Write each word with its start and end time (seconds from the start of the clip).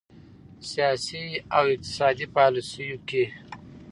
سیاسي 0.69 1.23
او 1.57 1.63
اقتصادي 1.73 2.25
پالیسیو 2.35 2.97
کې 3.07 3.23